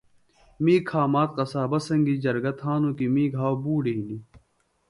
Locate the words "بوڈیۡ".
3.63-3.95